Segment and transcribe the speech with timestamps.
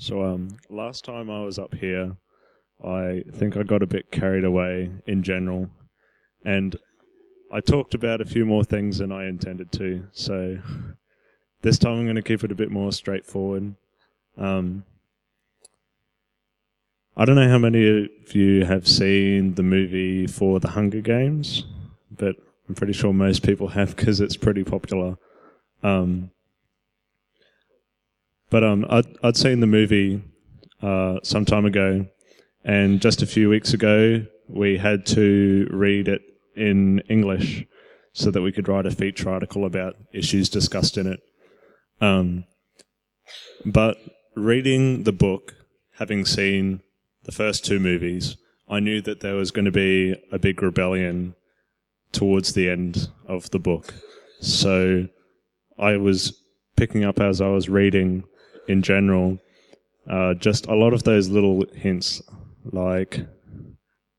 [0.00, 2.16] So, um, last time I was up here,
[2.82, 5.68] I think I got a bit carried away in general,
[6.42, 6.74] and
[7.52, 10.06] I talked about a few more things than I intended to.
[10.12, 10.58] So,
[11.60, 13.74] this time I'm going to keep it a bit more straightforward.
[14.38, 14.86] Um,
[17.14, 21.64] I don't know how many of you have seen the movie for the Hunger Games,
[22.10, 22.36] but
[22.66, 25.18] I'm pretty sure most people have because it's pretty popular.
[25.82, 26.30] Um,
[28.50, 30.22] but um, I'd, I'd seen the movie
[30.82, 32.06] uh, some time ago,
[32.64, 36.22] and just a few weeks ago, we had to read it
[36.56, 37.64] in English
[38.12, 41.20] so that we could write a feature article about issues discussed in it.
[42.00, 42.44] Um,
[43.64, 43.98] but
[44.34, 45.54] reading the book,
[45.98, 46.80] having seen
[47.24, 48.36] the first two movies,
[48.68, 51.34] I knew that there was going to be a big rebellion
[52.12, 53.94] towards the end of the book.
[54.40, 55.06] So
[55.78, 56.40] I was
[56.76, 58.24] picking up as I was reading
[58.68, 59.38] in general,
[60.08, 62.22] uh, just a lot of those little hints,
[62.64, 63.26] like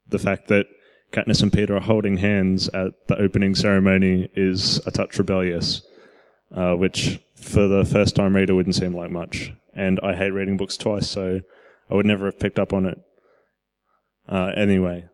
[0.08, 0.66] the fact that
[1.12, 5.82] Katniss and Peeta are holding hands at the opening ceremony is a touch rebellious,
[6.56, 9.52] uh, which for the first time reader wouldn't seem like much.
[9.74, 11.42] And I hate reading books twice, so
[11.90, 12.98] I would never have picked up on it.
[14.28, 15.06] Uh, anyway,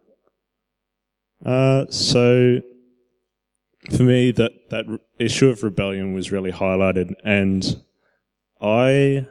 [1.46, 2.60] uh, so
[3.96, 4.86] for me, that that
[5.18, 7.82] issue of rebellion was really highlighted, and
[8.62, 9.28] I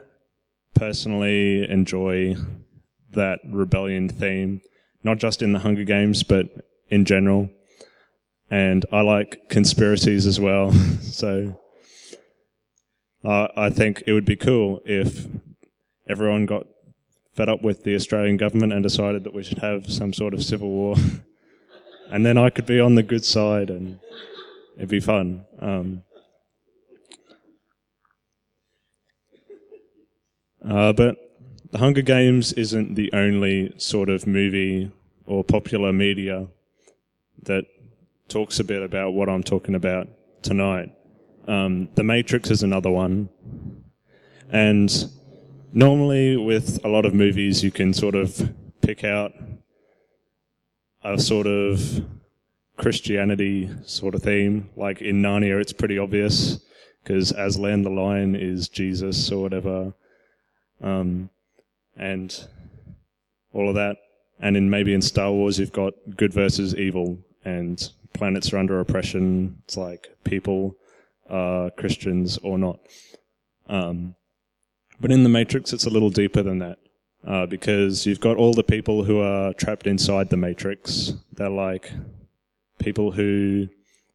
[0.73, 2.35] personally enjoy
[3.11, 4.61] that rebellion theme,
[5.03, 6.47] not just in the Hunger Games, but
[6.89, 7.49] in general.
[8.49, 10.71] And I like conspiracies as well.
[11.01, 11.59] so
[13.23, 15.25] uh, I think it would be cool if
[16.07, 16.67] everyone got
[17.33, 20.43] fed up with the Australian government and decided that we should have some sort of
[20.43, 20.95] civil war.
[22.09, 23.99] and then I could be on the good side and
[24.77, 25.45] it'd be fun.
[25.59, 26.03] Um,
[30.67, 31.15] Uh, but
[31.71, 34.91] The Hunger Games isn't the only sort of movie
[35.25, 36.47] or popular media
[37.43, 37.65] that
[38.27, 40.09] talks a bit about what I'm talking about
[40.41, 40.91] tonight.
[41.47, 43.29] Um, the Matrix is another one.
[44.49, 44.91] And
[45.71, 49.31] normally, with a lot of movies, you can sort of pick out
[51.01, 52.05] a sort of
[52.75, 54.69] Christianity sort of theme.
[54.75, 56.59] Like in Narnia, it's pretty obvious
[57.03, 59.93] because Aslan the lion is Jesus or whatever
[60.81, 61.29] um,
[61.95, 62.47] and
[63.53, 63.97] all of that.
[64.39, 68.79] And in maybe in Star Wars, you've got good versus evil, and planets are under
[68.79, 69.61] oppression.
[69.63, 70.75] It's like people
[71.29, 72.79] are Christians or not.
[73.67, 74.15] Um,
[74.99, 76.77] but in the Matrix, it's a little deeper than that.
[77.25, 81.13] Uh, because you've got all the people who are trapped inside the Matrix.
[81.33, 81.91] They're like
[82.79, 83.67] people who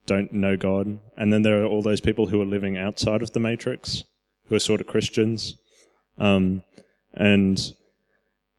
[0.06, 0.98] don't know God.
[1.16, 4.04] And then there are all those people who are living outside of the Matrix,
[4.48, 5.58] who are sort of Christians.
[6.18, 6.62] Um,
[7.14, 7.74] and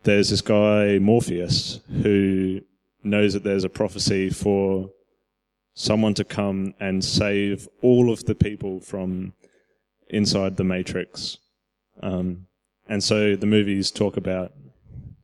[0.04, 2.62] there's this guy, Morpheus, who
[3.04, 4.90] knows that there's a prophecy for
[5.74, 9.34] someone to come and save all of the people from
[10.10, 11.38] inside the Matrix.
[12.02, 12.48] Um,
[12.88, 14.54] and so the movies talk about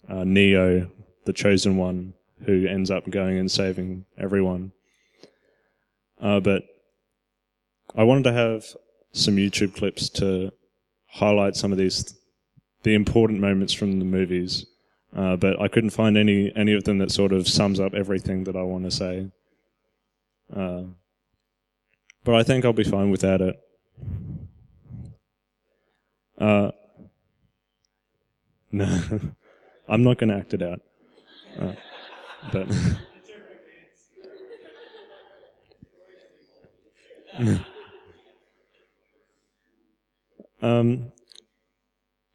[0.07, 0.89] uh, Neo,
[1.25, 2.13] the chosen one,
[2.45, 4.71] who ends up going and saving everyone.
[6.21, 6.63] Uh, but
[7.95, 8.65] I wanted to have
[9.11, 10.51] some YouTube clips to
[11.07, 12.15] highlight some of these
[12.83, 14.65] the important moments from the movies,
[15.15, 18.45] uh, but I couldn't find any any of them that sort of sums up everything
[18.45, 19.31] that I want to say.
[20.55, 20.83] Uh,
[22.23, 23.59] but I think I'll be fine without it.
[26.37, 26.71] Uh,
[28.71, 29.01] no,
[29.87, 30.81] I'm not going to act it out.
[31.59, 31.73] Uh,
[32.51, 32.67] but.
[40.61, 41.11] um,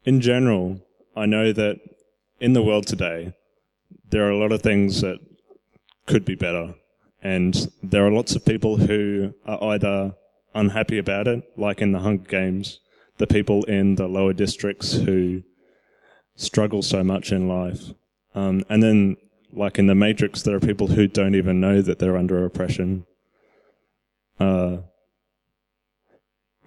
[0.05, 0.79] in general,
[1.15, 1.79] I know that
[2.39, 3.33] in the world today,
[4.09, 5.19] there are a lot of things that
[6.05, 6.75] could be better.
[7.23, 10.15] And there are lots of people who are either
[10.53, 12.79] unhappy about it, like in the Hunger Games,
[13.17, 15.41] the people in the lower districts who
[16.35, 17.91] struggle so much in life.
[18.35, 19.17] Um, and then,
[19.51, 23.05] like in the Matrix, there are people who don't even know that they're under oppression.
[24.39, 24.77] Uh,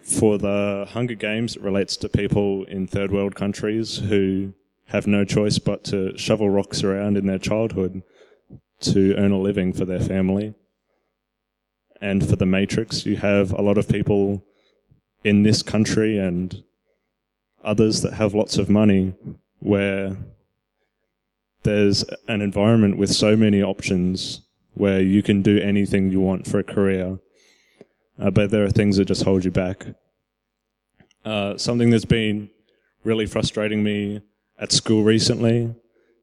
[0.08, 4.54] for the Hunger Games, it relates to people in third world countries who
[4.86, 8.02] have no choice but to shovel rocks around in their childhood
[8.80, 10.54] to earn a living for their family.
[12.00, 14.44] And for the Matrix, you have a lot of people
[15.24, 16.62] in this country and
[17.62, 19.14] others that have lots of money
[19.58, 20.16] where
[21.64, 24.42] there's an environment with so many options
[24.74, 27.18] where you can do anything you want for a career
[28.20, 29.86] uh, but there are things that just hold you back.
[31.24, 32.50] Uh, something that's been
[33.04, 34.20] really frustrating me
[34.58, 35.74] at school recently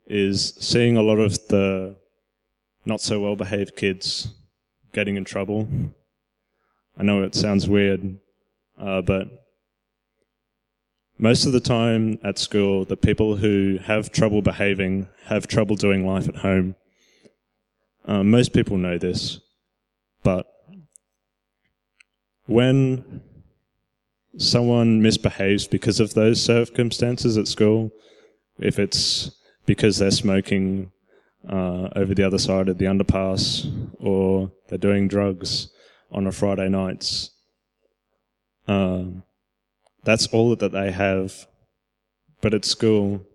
[0.07, 1.95] is seeing a lot of the
[2.85, 4.33] not so well behaved kids
[4.93, 5.67] getting in trouble.
[6.97, 8.19] I know it sounds weird,
[8.79, 9.27] uh, but
[11.17, 16.05] most of the time at school, the people who have trouble behaving have trouble doing
[16.05, 16.75] life at home.
[18.05, 19.39] Uh, most people know this,
[20.23, 20.45] but
[22.47, 23.21] when
[24.37, 27.91] someone misbehaves because of those circumstances at school,
[28.59, 29.31] if it's
[29.65, 30.91] because they're smoking
[31.49, 35.69] uh, over the other side of the underpass or they're doing drugs
[36.11, 37.31] on a Friday nights,
[38.67, 39.23] um,
[40.03, 41.47] that's all that they have.
[42.41, 43.25] But at school,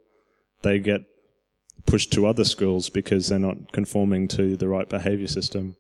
[0.63, 1.03] they get
[1.87, 5.77] pushed to other schools because they're not conforming to the right behavior system.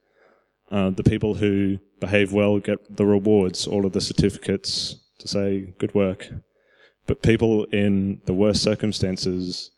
[0.71, 5.75] Uh, the people who behave well get the rewards, all of the certificates to say
[5.79, 6.29] good work.
[7.07, 9.73] But people in the worst circumstances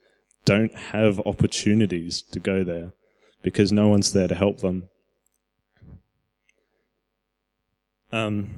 [0.44, 2.92] don't have opportunities to go there
[3.42, 4.88] because no one's there to help them.
[8.12, 8.50] Um,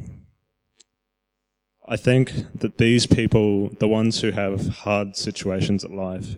[1.87, 6.37] I think that these people, the ones who have hard situations at life,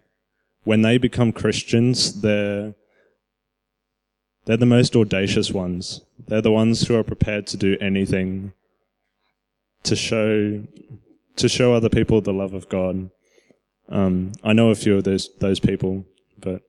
[0.65, 2.75] when they become Christians, they're
[4.47, 6.01] they're the most audacious ones.
[6.27, 8.53] They're the ones who are prepared to do anything
[9.83, 10.65] to show
[11.37, 13.11] to show other people the love of God.
[13.89, 16.05] Um, I know a few of those those people,
[16.39, 16.63] but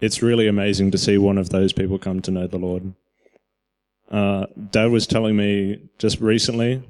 [0.00, 2.94] it's really amazing to see one of those people come to know the Lord.
[4.10, 6.82] Uh, Dad was telling me just recently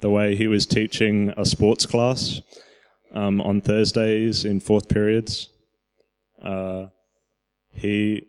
[0.00, 2.42] the way he was teaching a sports class
[3.14, 5.48] um, on Thursdays in fourth periods.
[6.42, 6.86] Uh,
[7.74, 8.26] he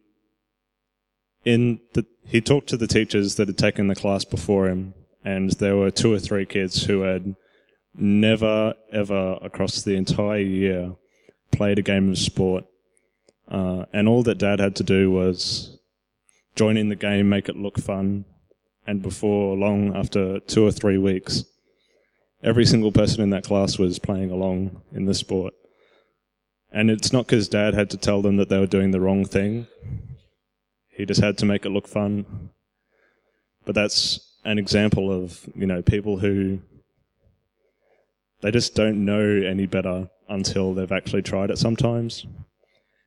[1.44, 4.94] in the he talked to the teachers that had taken the class before him,
[5.24, 7.36] and there were two or three kids who had
[7.94, 10.96] never ever across the entire year
[11.52, 12.66] played a game of sport,
[13.48, 15.78] uh, and all that Dad had to do was
[16.56, 18.26] join in the game, make it look fun,
[18.88, 21.46] and before long, after two or three weeks,
[22.44, 25.54] every single person in that class was playing along in the sport.
[26.76, 29.24] And it's not because dad had to tell them that they were doing the wrong
[29.24, 29.66] thing.
[30.90, 32.50] He just had to make it look fun.
[33.64, 36.60] But that's an example of, you know, people who
[38.42, 42.26] they just don't know any better until they've actually tried it sometimes.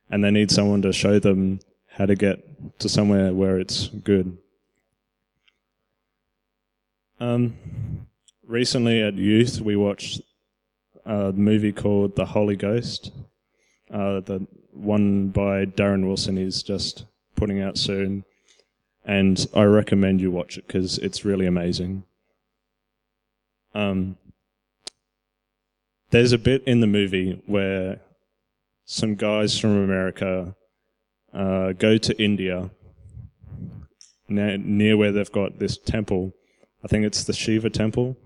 [0.09, 4.35] And they need someone to show them how to get to somewhere where it's good.
[7.19, 8.07] Um,
[8.47, 10.21] recently at youth, we watched
[11.05, 13.11] a movie called The Holy Ghost.
[13.91, 17.05] Uh, the one by Darren Wilson is just
[17.35, 18.23] putting out soon,
[19.03, 22.03] and I recommend you watch it because it's really amazing.
[23.73, 24.17] Um,
[26.11, 28.01] there's a bit in the movie where
[28.85, 30.55] some guys from America
[31.33, 32.71] uh, go to India,
[34.27, 36.33] near, near where they've got this temple.
[36.83, 38.17] I think it's the Shiva temple,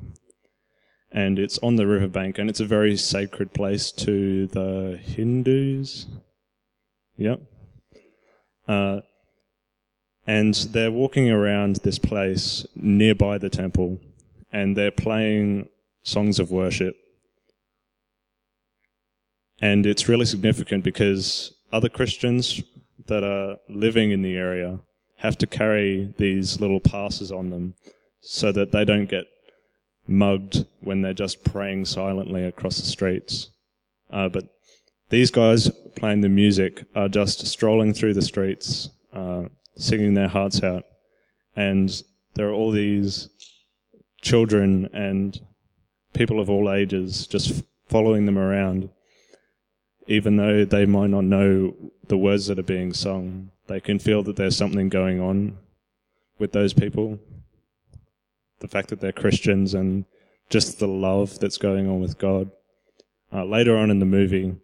[1.13, 6.07] and it's on the riverbank, and it's a very sacred place to the Hindus.
[7.17, 7.41] Yep.
[8.67, 9.01] Uh,
[10.25, 13.99] and they're walking around this place nearby the temple,
[14.51, 15.69] and they're playing
[16.01, 16.95] songs of worship.
[19.61, 22.61] And it's really significant because other Christians
[23.05, 24.79] that are living in the area
[25.17, 27.75] have to carry these little passes on them
[28.19, 29.25] so that they don't get
[30.07, 33.49] mugged when they're just praying silently across the streets.
[34.09, 34.45] Uh, but
[35.09, 39.43] these guys playing the music are just strolling through the streets, uh,
[39.75, 40.85] singing their hearts out.
[41.55, 42.01] And
[42.33, 43.29] there are all these
[44.21, 45.39] children and
[46.13, 48.89] people of all ages just following them around
[50.07, 51.73] even though they might not know
[52.07, 55.57] the words that are being sung, they can feel that there's something going on
[56.39, 57.19] with those people.
[58.63, 60.05] The fact that they're Christians and
[60.49, 62.49] just the love that's going on with God.
[63.31, 64.55] Uh, later on in the movie,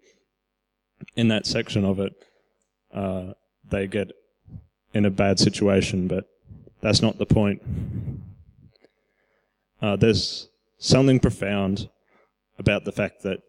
[1.15, 2.13] in that section of it,
[2.93, 3.33] uh,
[3.69, 4.11] they get
[4.93, 6.25] in a bad situation, but
[6.81, 7.61] that's not the point.
[9.81, 11.89] Uh, there's something profound
[12.57, 13.39] about the fact that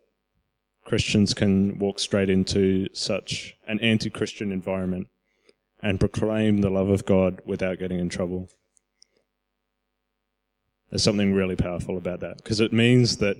[0.84, 5.06] Christians can walk straight into such an anti Christian environment
[5.82, 8.48] and proclaim the love of God without getting in trouble.
[10.90, 13.36] There's something really powerful about that because it means that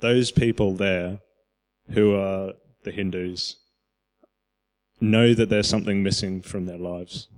[0.00, 1.20] those people there
[1.90, 2.52] who are
[2.82, 3.56] the Hindus
[5.00, 7.28] know that there's something missing from their lives,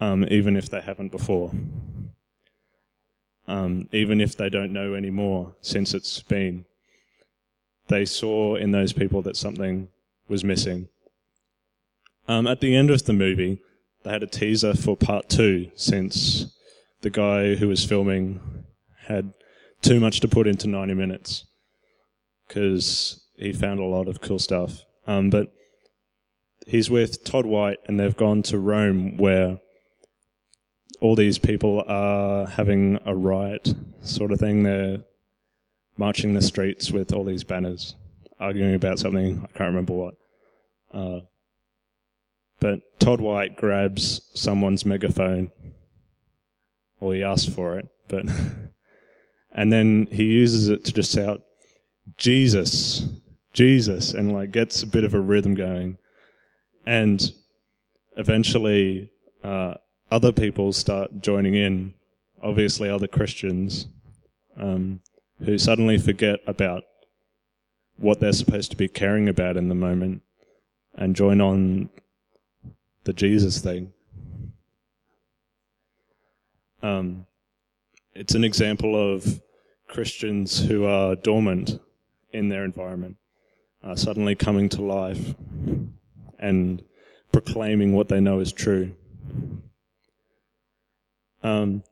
[0.00, 1.52] um, even if they haven't before.
[3.46, 6.64] um, even if they don't know anymore since it's been.
[7.88, 9.88] They saw in those people that something
[10.28, 10.88] was missing.
[12.26, 13.60] Um, at the end of the movie,
[14.02, 16.46] they had a teaser for part two since
[17.04, 18.40] the guy who was filming
[19.06, 19.34] had
[19.82, 21.44] too much to put into 90 minutes
[22.48, 24.80] because he found a lot of cool stuff.
[25.06, 25.52] Um, but
[26.66, 29.60] he's with Todd White, and they've gone to Rome where
[31.02, 34.62] all these people are having a riot sort of thing.
[34.62, 35.04] They're
[35.98, 37.96] marching the streets with all these banners,
[38.40, 39.42] arguing about something.
[39.44, 40.14] I can't remember what.
[40.90, 41.20] Uh,
[42.60, 45.50] but Todd White grabs someone's megaphone,
[47.00, 48.24] or he asks for it, but
[49.52, 51.42] and then he uses it to just shout,
[52.16, 53.06] "Jesus,
[53.52, 55.98] Jesus," and like gets a bit of a rhythm going,
[56.86, 57.32] and
[58.16, 59.10] eventually
[59.42, 59.74] uh,
[60.10, 61.94] other people start joining in.
[62.42, 63.86] Obviously, other Christians
[64.56, 65.00] um,
[65.44, 66.84] who suddenly forget about
[67.96, 70.22] what they're supposed to be caring about in the moment
[70.94, 71.88] and join on
[73.04, 73.93] the Jesus thing.
[76.84, 77.24] Um,
[78.12, 79.40] it's an example of
[79.88, 81.80] Christians who are dormant
[82.34, 83.16] in their environment,
[83.82, 85.34] uh, suddenly coming to life
[86.38, 86.82] and
[87.32, 88.94] proclaiming what they know is true.
[91.42, 91.84] Um,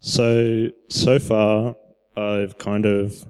[0.00, 1.76] so, so far,
[2.16, 3.24] I've kind of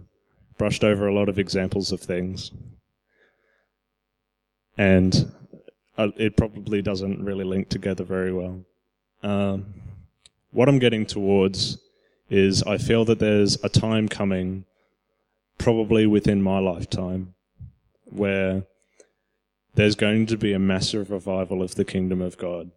[0.57, 2.51] brushed over a lot of examples of things.
[4.79, 5.31] And
[5.99, 8.65] uh, it probably doesn't really link together very well.
[9.23, 9.75] Um,
[10.53, 11.79] what I'm getting towards
[12.31, 14.65] is I feel that there's a time coming,
[15.59, 17.35] probably within my lifetime,
[18.05, 18.65] where
[19.75, 22.71] there's going to be a massive revival of the kingdom of God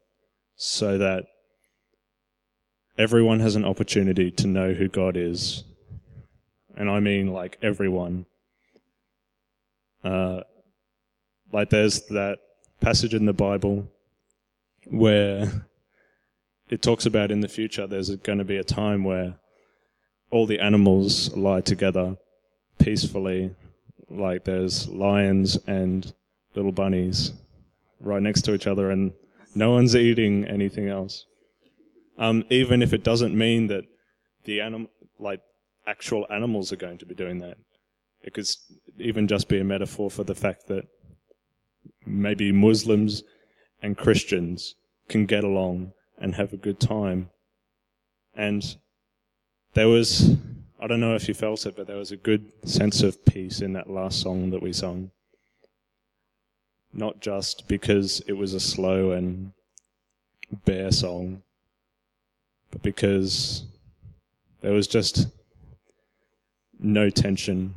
[0.55, 1.25] so that
[2.97, 5.63] everyone has an opportunity to know who God is.
[6.75, 8.25] And I mean like everyone.
[10.03, 10.41] Uh,
[11.51, 12.39] like there's that
[12.79, 13.87] passage in the Bible
[14.87, 15.65] where
[16.69, 19.35] it talks about in the future there's going to be a time where
[20.31, 22.17] all the animals lie together
[22.79, 23.55] peacefully,
[24.09, 26.13] like there's lions and
[26.55, 27.33] little bunnies
[27.99, 29.13] right next to each other, and
[29.53, 31.25] no one's eating anything else.
[32.17, 33.83] Um, even if it doesn't mean that
[34.45, 35.41] the animal, like
[35.87, 37.57] actual animals, are going to be doing that.
[38.23, 38.47] It could
[38.99, 40.85] even just be a metaphor for the fact that
[42.05, 43.23] maybe Muslims
[43.81, 44.75] and Christians
[45.07, 47.29] can get along and have a good time.
[48.33, 48.77] And
[49.73, 50.35] there was,
[50.79, 53.61] I don't know if you felt it, but there was a good sense of peace
[53.61, 55.11] in that last song that we sung.
[56.93, 59.51] Not just because it was a slow and
[60.63, 61.43] bare song,
[62.71, 63.65] but because
[64.61, 65.27] there was just
[66.79, 67.73] no tension.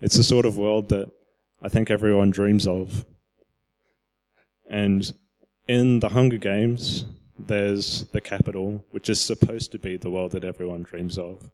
[0.00, 1.10] It's the sort of world that
[1.62, 3.04] I think everyone dreams of.
[4.68, 5.12] And
[5.66, 7.04] in the Hunger Games,
[7.38, 11.50] there's the Capitol, which is supposed to be the world that everyone dreams of.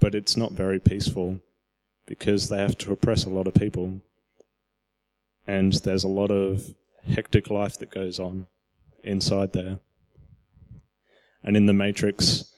[0.00, 1.40] But it's not very peaceful
[2.06, 4.00] because they have to oppress a lot of people.
[5.46, 6.74] And there's a lot of
[7.06, 8.46] hectic life that goes on
[9.04, 9.78] inside there.
[11.44, 12.52] And in the Matrix,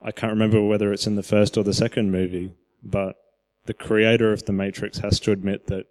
[0.00, 2.52] I can't remember whether it's in the first or the second movie,
[2.82, 3.16] but
[3.66, 5.86] the creator of the Matrix has to admit that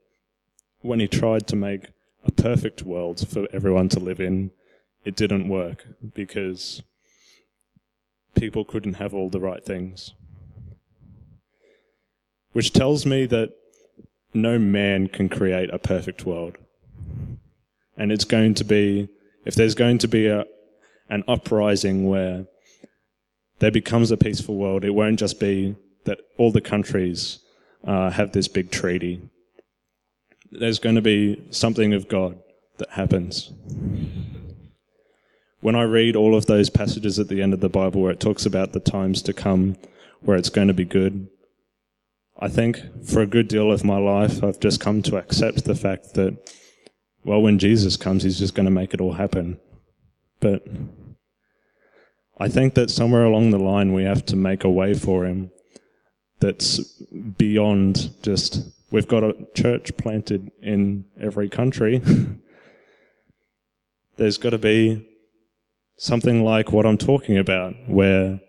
[0.81, 1.87] when he tried to make
[2.23, 4.51] a perfect world for everyone to live in,
[5.03, 6.83] it didn't work because
[8.35, 10.13] people couldn't have all the right things.
[12.53, 13.51] Which tells me that
[14.33, 16.57] no man can create a perfect world.
[17.97, 19.09] And it's going to be,
[19.45, 20.45] if there's going to be a,
[21.09, 22.45] an uprising where
[23.59, 25.75] there becomes a peaceful world, it won't just be
[26.05, 27.39] that all the countries
[27.85, 29.21] uh, have this big treaty
[30.51, 32.37] there's going to be something of God
[32.77, 33.51] that happens.
[35.61, 38.19] When I read all of those passages at the end of the Bible where it
[38.19, 39.77] talks about the times to come
[40.21, 41.27] where it's going to be good,
[42.39, 45.75] I think for a good deal of my life, I've just come to accept the
[45.75, 46.35] fact that,
[47.23, 49.59] well, when Jesus comes, he's just going to make it all happen.
[50.39, 50.65] But
[52.39, 55.51] I think that somewhere along the line, we have to make a way for him
[56.39, 56.79] that's
[57.37, 62.01] beyond just We've got a church planted in every country.
[64.17, 65.07] There's got to be
[65.95, 68.41] something like what I'm talking about, where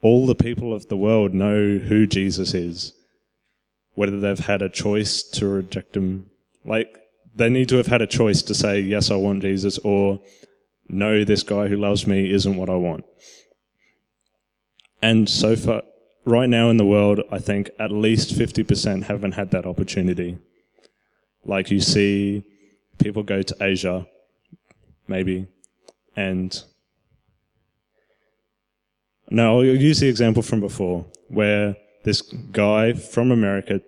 [0.00, 2.94] all the people of the world know who Jesus is,
[3.94, 6.30] whether they've had a choice to reject him.
[6.64, 6.96] Like,
[7.34, 10.20] they need to have had a choice to say, yes, I want Jesus, or
[10.88, 13.04] no, this guy who loves me isn't what I want.
[15.02, 15.82] And so far,
[16.24, 20.38] right now in the world, I think at least 50% haven't had that opportunity.
[21.44, 22.44] Like you see
[22.98, 24.06] people go to Asia,
[25.08, 25.48] maybe,
[26.14, 26.62] and
[29.30, 33.80] no, I'll use the example from before, where this guy from America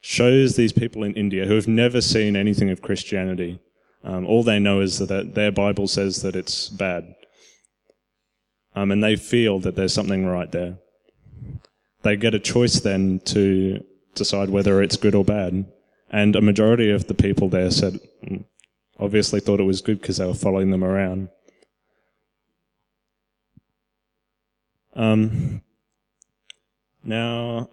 [0.00, 3.60] shows these people in India who have never seen anything of Christianity.
[4.02, 7.14] Um, all they know is that their Bible says that it's bad.
[8.74, 10.78] Um, and they feel that there's something right there.
[12.08, 13.84] They get a choice then to
[14.14, 15.66] decide whether it's good or bad.
[16.08, 18.44] And a majority of the people there said, mm,
[18.98, 21.28] obviously thought it was good because they were following them around.
[24.96, 25.60] Um,
[27.04, 27.68] now,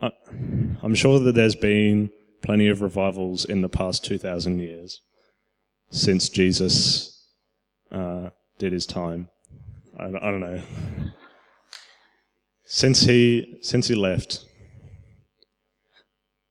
[0.84, 2.10] I'm sure that there's been
[2.42, 5.00] plenty of revivals in the past 2,000 years
[5.92, 7.26] since Jesus
[7.90, 9.30] uh, did his time.
[9.98, 10.62] I, I don't know.
[12.66, 14.44] Since he since he left,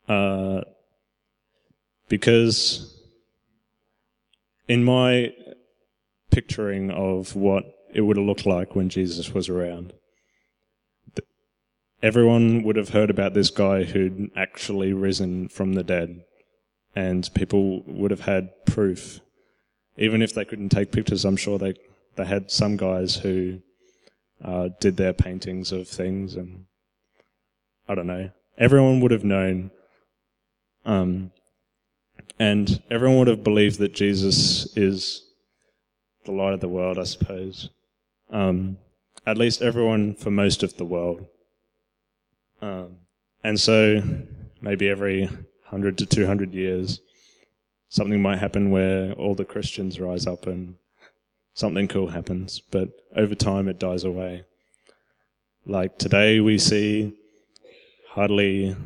[0.09, 0.61] uh,
[2.09, 3.03] because
[4.69, 5.33] in my
[6.31, 9.93] picturing of what it would have looked like when Jesus was around,
[12.01, 16.23] everyone would have heard about this guy who'd actually risen from the dead,
[16.95, 19.21] and people would have had proof.
[19.97, 21.75] Even if they couldn't take pictures, I'm sure they
[22.15, 23.61] they had some guys who
[24.45, 26.67] uh, did their paintings of things, and
[27.89, 28.31] I don't know.
[28.59, 29.71] Everyone would have known,
[30.85, 31.33] um,
[32.39, 35.25] and everyone would have believed that Jesus is
[36.25, 36.99] the light of the world.
[36.99, 37.71] I suppose.
[38.31, 38.79] Um,
[39.27, 41.27] at least everyone for most of the world.
[42.61, 42.97] Um,
[43.43, 44.03] and so
[44.61, 47.01] maybe every 100 to 200 years,
[47.89, 50.77] something might happen where all the Christians rise up and
[51.55, 52.61] something cool happens.
[52.61, 54.45] But over time, it dies away.
[55.67, 57.15] Like today, we see
[58.11, 58.77] hardly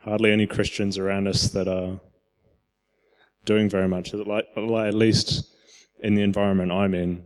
[0.00, 1.98] hardly any Christians around us that are
[3.44, 4.12] doing very much.
[4.12, 5.46] Like, at least
[6.00, 7.24] in the environment I'm in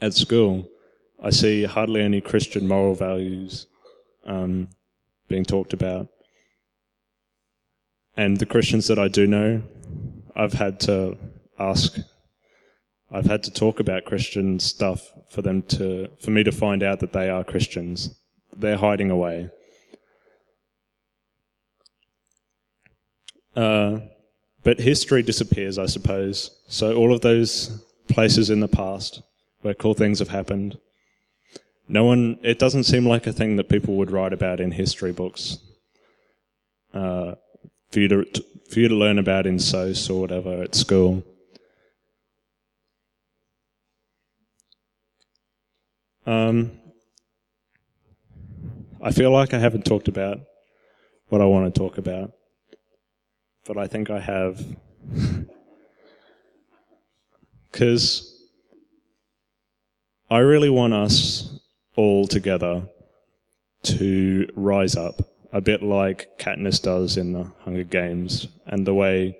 [0.00, 0.68] at school,
[1.22, 3.66] I see hardly any Christian moral values
[4.24, 4.68] um,
[5.28, 6.08] being talked about.
[8.16, 9.62] And the Christians that I do know,
[10.34, 11.16] I've had to
[11.58, 11.98] ask,
[13.10, 17.00] I've had to talk about Christian stuff for them to, for me to find out
[17.00, 18.14] that they are Christians.
[18.54, 19.50] They're hiding away.
[23.56, 24.00] Uh,
[24.62, 26.50] but history disappears, I suppose.
[26.68, 29.22] So all of those places in the past
[29.62, 30.78] where cool things have happened,
[31.88, 35.12] no one, it doesn't seem like a thing that people would write about in history
[35.12, 35.58] books
[36.92, 37.34] uh,
[37.90, 41.24] for, you to, for you to learn about in SOS or whatever at school.
[46.28, 46.72] Um,
[49.02, 50.40] I feel like I haven't talked about
[51.30, 52.32] what I want to talk about,
[53.66, 54.62] but I think I have.
[57.70, 58.34] Because
[60.30, 61.60] I really want us
[61.96, 62.88] all together
[63.84, 65.20] to rise up,
[65.52, 69.38] a bit like Katniss does in the Hunger Games, and the way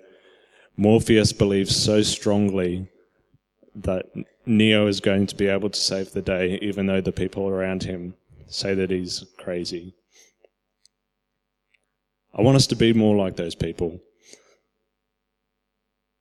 [0.77, 2.87] Morpheus believes so strongly
[3.75, 4.05] that
[4.49, 7.83] Neo is going to be able to save the day, even though the people around
[7.83, 8.15] him
[8.47, 9.93] say that he's crazy.
[12.33, 13.99] I want us to be more like those people.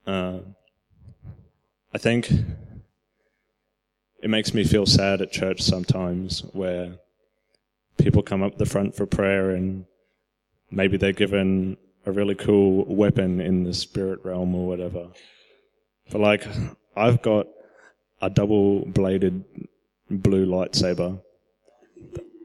[0.06, 0.40] Uh,
[1.94, 2.30] I think
[4.22, 6.96] it makes me feel sad at church sometimes where
[7.96, 9.86] people come up the front for prayer and
[10.70, 15.08] maybe they're given a really cool weapon in the spirit realm or whatever.
[16.10, 16.46] But like,
[16.94, 17.46] I've got
[18.20, 19.44] a double bladed
[20.10, 21.20] blue lightsaber.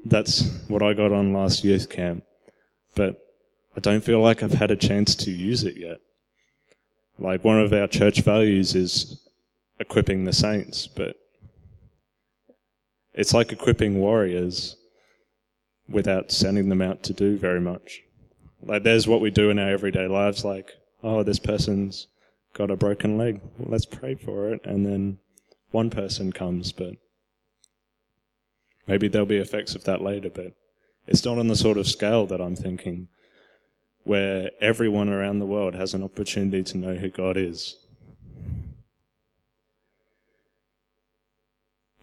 [0.05, 2.23] That's what I got on last youth camp.
[2.95, 3.19] But
[3.75, 5.97] I don't feel like I've had a chance to use it yet.
[7.17, 9.23] Like, one of our church values is
[9.79, 11.15] equipping the saints, but
[13.13, 14.75] it's like equipping warriors
[15.87, 18.01] without sending them out to do very much.
[18.65, 20.71] Like there's what we do in our everyday lives, like,
[21.03, 22.07] oh, this person's
[22.53, 23.41] got a broken leg.
[23.57, 24.61] Well, let's pray for it.
[24.65, 25.19] And then
[25.73, 26.95] one person comes, but
[28.87, 30.53] maybe there'll be effects of that later, but
[31.07, 33.09] it's not on the sort of scale that I'm thinking,
[34.03, 37.83] where everyone around the world has an opportunity to know who God is.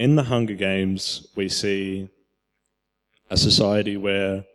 [0.00, 2.08] in the Hunger Games, we see
[3.28, 4.46] a society where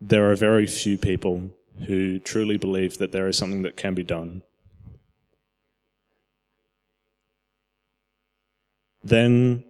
[0.00, 1.50] there are very few people
[1.86, 4.42] who truly believe that there is something that can be done.
[9.08, 9.64] Then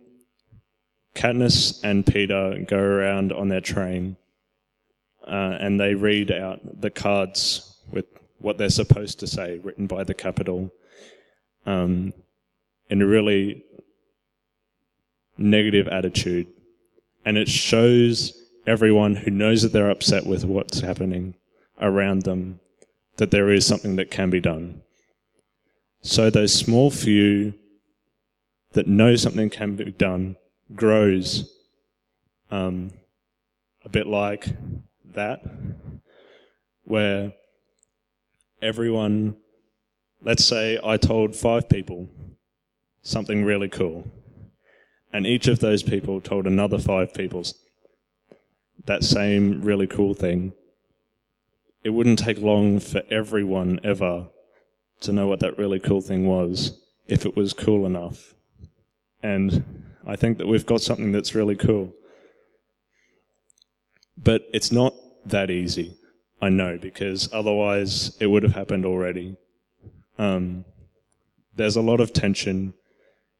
[1.14, 4.16] Katniss and Peeta go around on their train
[5.27, 8.07] uh, and they read out the cards with
[8.38, 10.70] what they're supposed to say, written by the Capitol,
[11.66, 12.12] um,
[12.88, 13.64] in a really
[15.37, 16.46] negative attitude.
[17.24, 18.33] And it shows
[18.66, 21.35] everyone who knows that they're upset with what's happening
[21.81, 22.61] around them
[23.16, 24.83] that there is something that can be done.
[26.01, 27.55] So those small few
[28.72, 30.37] that know something can be done
[30.74, 31.50] grows
[32.50, 32.90] um,
[33.85, 34.46] a bit like
[35.14, 35.40] that,
[36.85, 37.33] where
[38.62, 39.37] everyone,
[40.22, 42.09] let's say I told five people
[43.02, 44.07] something really cool,
[45.12, 47.44] and each of those people told another five people
[48.85, 50.52] that same really cool thing.
[51.85, 54.28] It wouldn't take long for everyone ever
[55.00, 58.35] to know what that really cool thing was if it was cool enough.
[59.22, 61.92] And I think that we've got something that's really cool.
[64.16, 64.94] But it's not
[65.26, 65.96] that easy,
[66.40, 69.37] I know, because otherwise it would have happened already.
[70.18, 70.64] Um,
[71.54, 72.74] there's a lot of tension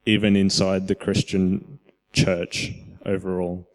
[0.05, 1.79] even inside the Christian
[2.12, 2.73] church
[3.05, 3.69] overall.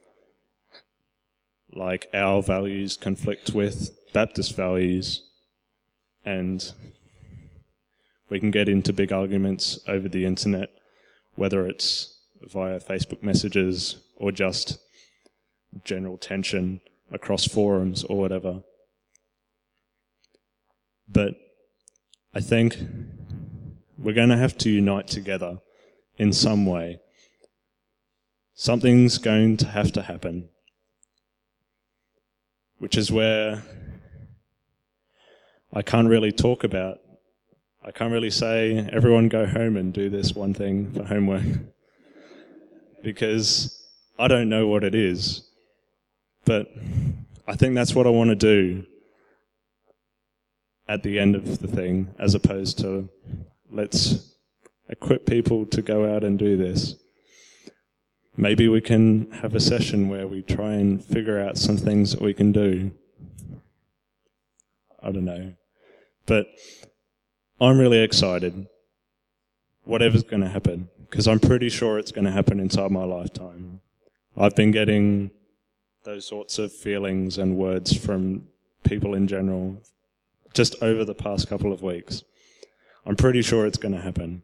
[1.71, 5.23] Like our values conflict with Baptist values,
[6.23, 6.71] and
[8.29, 10.69] we can get into big arguments over the internet,
[11.35, 14.79] whether it's via Facebook messages or just
[15.83, 18.63] general tension across forums or whatever.
[21.07, 21.35] But
[22.33, 22.77] I think
[23.97, 25.59] we're going to have to unite together
[26.17, 26.99] in some way.
[28.55, 30.49] Something's going to have to happen,
[32.77, 33.63] which is where
[35.71, 36.99] I can't really talk about.
[37.85, 41.43] I can't really say, everyone go home and do this one thing for homework.
[43.03, 43.83] because
[44.17, 45.43] I don't know what it is.
[46.45, 46.67] But
[47.47, 48.85] I think that's what I want to do
[50.87, 53.09] at the end of the thing, as opposed to
[53.69, 54.33] let's
[54.89, 56.95] equip people to go out and do this.
[58.35, 62.21] Maybe we can have a session where we try and figure out some things that
[62.21, 62.91] we can do.
[65.01, 65.53] I don't know.
[66.25, 66.47] But
[67.61, 68.67] I'm really excited.
[69.85, 73.81] Whatever's going to happen, because I'm pretty sure it's going to happen inside my lifetime.
[74.35, 75.31] I've been getting
[76.03, 78.47] those sorts of feelings and words from
[78.83, 79.81] people in general
[80.53, 82.23] just over the past couple of weeks.
[83.05, 84.43] I'm pretty sure it's going to happen.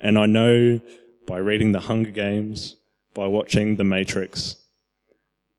[0.00, 0.80] And I know
[1.26, 2.76] by reading The Hunger Games,
[3.14, 4.56] by watching The Matrix,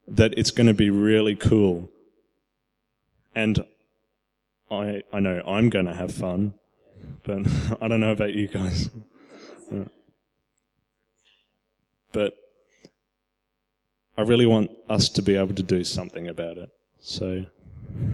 [0.07, 1.89] that it's going to be really cool.
[3.33, 3.65] And
[4.69, 6.55] I, I know I'm going to have fun,
[7.23, 7.41] but
[7.81, 8.89] I don't know about you guys.
[12.11, 12.33] but
[14.17, 16.69] I really want us to be able to do something about it.
[16.99, 17.45] So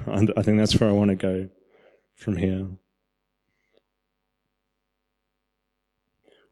[0.07, 1.49] I think that's where I want to go
[2.15, 2.67] from here.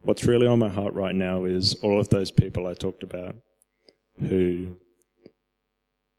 [0.02, 3.36] What's really on my heart right now is all of those people I talked about
[4.20, 4.76] who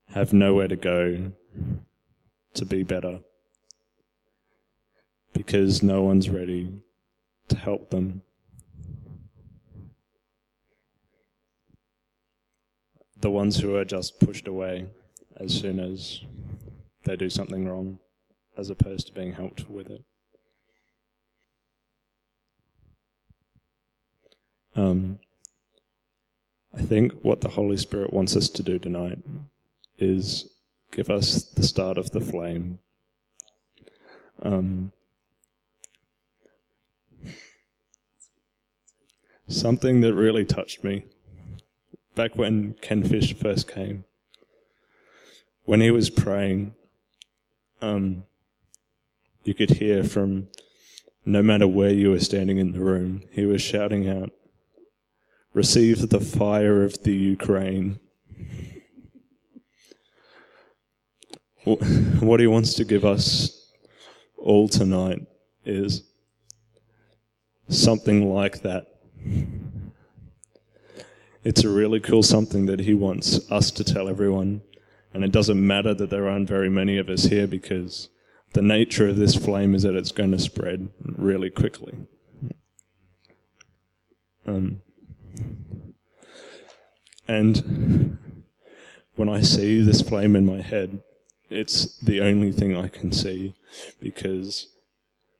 [0.10, 1.32] have nowhere to go
[2.56, 3.20] to be better
[5.34, 6.72] because no one's ready
[7.48, 8.22] to help them.
[13.22, 14.86] the ones who are just pushed away
[15.38, 16.22] as soon as
[17.04, 18.00] they do something wrong,
[18.58, 20.04] as opposed to being helped with it.
[24.76, 25.20] Um,
[26.78, 29.20] I think what the Holy Spirit wants us to do tonight
[29.98, 30.50] is
[30.92, 32.80] give us the start of the flame.
[34.42, 34.94] Um,
[39.50, 41.04] something that really touched me
[42.16, 44.06] back when Ken Fish first came,
[45.64, 46.76] when he was praying,
[47.82, 48.24] um,
[49.44, 50.48] you could hear from
[51.26, 54.32] no matter where you were standing in the room, he was shouting out,
[55.52, 58.00] Receive the fire of the Ukraine.
[61.64, 63.74] What he wants to give us
[64.38, 65.26] all tonight
[65.66, 66.04] is
[67.68, 68.99] something like that
[71.44, 74.62] it's a really cool something that he wants us to tell everyone.
[75.14, 78.10] And it doesn't matter that there aren't very many of us here because
[78.54, 81.96] the nature of this flame is that it's going to spread really quickly.
[84.46, 84.82] Um,
[87.28, 88.18] and
[89.16, 91.02] when I see this flame in my head,
[91.50, 93.56] it's the only thing I can see
[94.00, 94.68] because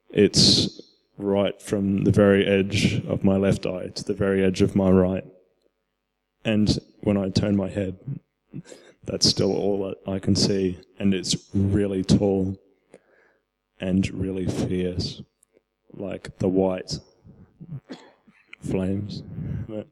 [0.10, 0.89] it's
[1.20, 4.90] right from the very edge of my left eye to the very edge of my
[4.90, 5.26] right.
[6.46, 7.98] And when I turn my head,
[9.04, 10.80] that's still all that I can see.
[10.98, 12.58] And it's really tall
[13.80, 15.22] and really fierce,
[15.94, 17.00] like the white
[18.62, 19.22] flames.
[19.68, 19.88] But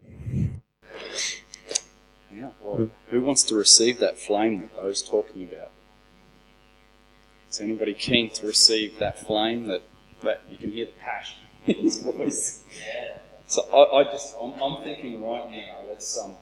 [2.34, 2.50] Yeah.
[2.62, 5.72] Well, who wants to receive that flame that I was talking about?
[7.50, 9.82] Is anybody keen to receive that flame that,
[10.24, 12.64] that you can hear the passion in his voice?
[13.48, 16.36] So I, I just I'm, I'm thinking right now let's um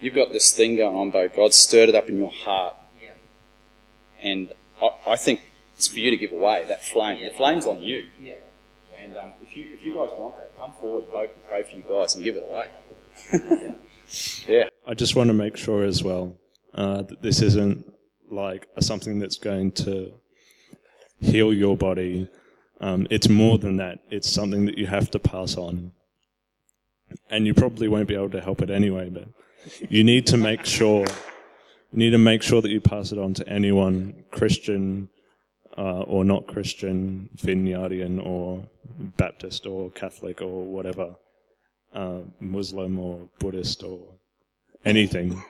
[0.00, 1.28] you've got this thing going on, Bo.
[1.28, 3.10] God stirred it up in your heart, Yeah.
[4.22, 5.40] and I, I think
[5.76, 7.22] it's for you to give away that flame.
[7.24, 8.06] The flame's on you.
[8.20, 8.34] Yeah.
[9.02, 11.76] And um, if you if you guys want that, come forward, vote, can pray for
[11.76, 12.66] you guys and give it away.
[14.48, 14.64] yeah.
[14.86, 16.36] I just want to make sure as well
[16.74, 17.92] uh, that this isn't
[18.30, 20.12] like something that's going to
[21.20, 22.28] heal your body.
[22.80, 24.00] Um, it's more than that.
[24.10, 25.92] It's something that you have to pass on.
[27.30, 29.28] And you probably won't be able to help it anyway, but
[29.88, 31.06] you need to make sure
[31.92, 35.08] you need to make sure that you pass it on to anyone, Christian
[35.78, 38.64] uh, or not Christian, Vineyardian or
[39.16, 41.14] Baptist or Catholic or whatever,
[41.94, 44.00] uh, Muslim or Buddhist or
[44.84, 45.42] anything.